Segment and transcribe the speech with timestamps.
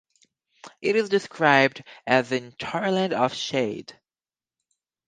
[0.81, 3.99] It is described as intolerant of shade.